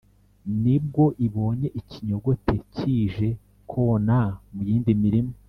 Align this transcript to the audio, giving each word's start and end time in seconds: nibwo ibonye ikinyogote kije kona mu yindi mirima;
nibwo 0.63 1.03
ibonye 1.25 1.67
ikinyogote 1.79 2.53
kije 2.73 3.29
kona 3.71 4.17
mu 4.53 4.61
yindi 4.67 4.91
mirima; 5.01 5.33